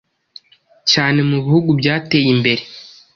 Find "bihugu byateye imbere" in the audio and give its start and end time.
1.45-2.63